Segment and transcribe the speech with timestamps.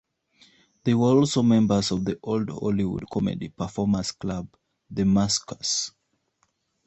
[0.83, 4.47] They were also members of the old Hollywood Comedy performers club
[4.89, 5.91] "The Masquers".